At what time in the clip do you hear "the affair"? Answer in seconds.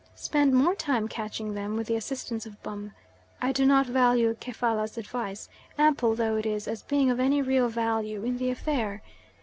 8.39-9.03